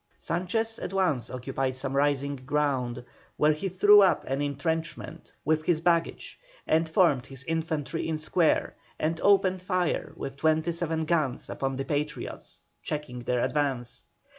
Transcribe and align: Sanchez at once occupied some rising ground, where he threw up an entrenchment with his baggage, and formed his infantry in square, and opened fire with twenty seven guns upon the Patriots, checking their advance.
Sanchez 0.17 0.79
at 0.79 0.93
once 0.93 1.29
occupied 1.29 1.75
some 1.75 1.95
rising 1.95 2.35
ground, 2.37 3.05
where 3.37 3.51
he 3.51 3.69
threw 3.69 4.01
up 4.01 4.23
an 4.23 4.41
entrenchment 4.41 5.31
with 5.45 5.63
his 5.65 5.79
baggage, 5.79 6.39
and 6.65 6.89
formed 6.89 7.27
his 7.27 7.43
infantry 7.43 8.07
in 8.09 8.17
square, 8.17 8.73
and 8.97 9.21
opened 9.21 9.61
fire 9.61 10.11
with 10.15 10.37
twenty 10.37 10.71
seven 10.71 11.05
guns 11.05 11.51
upon 11.51 11.75
the 11.75 11.85
Patriots, 11.85 12.63
checking 12.81 13.19
their 13.19 13.43
advance. 13.43 14.05